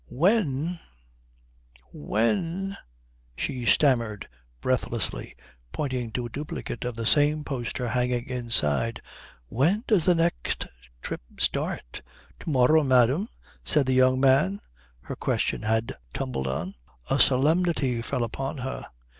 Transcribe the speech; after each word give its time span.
"When 0.09 0.79
when" 1.93 2.75
she 3.37 3.65
stammered 3.65 4.27
breathlessly, 4.59 5.35
pointing 5.71 6.09
to 6.13 6.25
a 6.25 6.29
duplicate 6.29 6.85
of 6.85 6.95
the 6.95 7.05
same 7.05 7.43
poster 7.43 7.87
hanging 7.89 8.27
inside, 8.27 9.03
"when 9.47 9.83
does 9.85 10.05
the 10.05 10.15
next 10.15 10.65
trip 11.03 11.21
start?" 11.37 12.01
"To 12.39 12.49
morrow, 12.49 12.83
madam," 12.83 13.27
said 13.63 13.85
the 13.85 13.93
young 13.93 14.19
man 14.19 14.59
her 15.01 15.15
question 15.15 15.61
had 15.61 15.93
tumbled 16.15 16.47
on. 16.47 16.73
A 17.11 17.19
solemnity 17.19 18.01
fell 18.01 18.23
upon 18.23 18.57
her. 18.57 18.87